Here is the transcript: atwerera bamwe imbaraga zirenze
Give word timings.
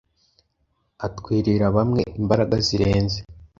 atwerera 1.07 1.67
bamwe 1.75 2.01
imbaraga 2.19 2.55
zirenze 2.67 3.19